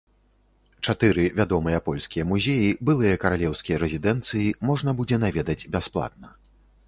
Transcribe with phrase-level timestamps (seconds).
[0.87, 6.27] Чатыры вядомыя польскія музеі, былыя каралеўскія рэзідэнцыі, можна будзе наведаць бясплатна.